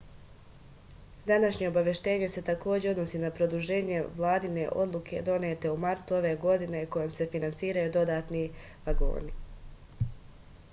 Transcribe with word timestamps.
današnje 1.31 1.67
obaveštenje 1.71 2.29
se 2.35 2.41
takođe 2.47 2.89
odnosi 2.93 3.21
na 3.25 3.31
produženje 3.41 4.01
vladine 4.15 4.65
odluke 4.85 5.23
donete 5.29 5.75
u 5.75 5.79
martu 5.85 6.19
ove 6.23 6.33
godine 6.49 6.83
kojom 6.99 7.15
se 7.19 7.31
finansiraju 7.37 7.95
dodatni 8.01 8.45
vagoni 8.91 10.11